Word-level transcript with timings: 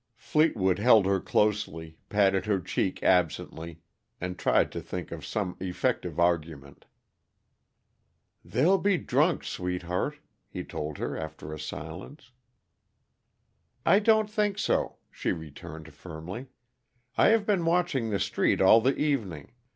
Fleetwood 0.17 0.79
held 0.79 1.05
her 1.05 1.19
closely, 1.19 1.95
patted 2.09 2.47
her 2.47 2.59
cheek 2.59 3.03
absently, 3.03 3.81
and 4.19 4.35
tried 4.39 4.71
to 4.71 4.81
think 4.81 5.11
of 5.11 5.23
some 5.23 5.55
effective 5.59 6.19
argument. 6.19 6.85
"They'll 8.43 8.79
be 8.79 8.97
drunk, 8.97 9.43
sweetheart," 9.43 10.17
he 10.49 10.63
told 10.63 10.97
her, 10.97 11.15
after 11.15 11.53
a 11.53 11.59
silence. 11.59 12.31
"I 13.85 13.99
don't 13.99 14.27
think 14.27 14.57
so," 14.57 14.95
she 15.11 15.31
returned 15.33 15.93
firmly. 15.93 16.47
"I 17.15 17.27
have 17.27 17.45
been 17.45 17.63
watching 17.63 18.09
the 18.09 18.19
street 18.19 18.59
all 18.59 18.81
the 18.81 18.95
evening. 18.95 19.51